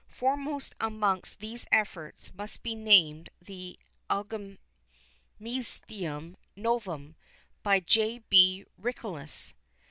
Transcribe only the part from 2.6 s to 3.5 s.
be named